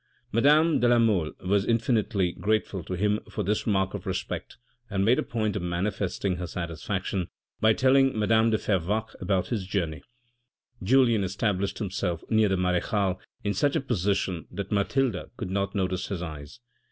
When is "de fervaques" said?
8.49-9.15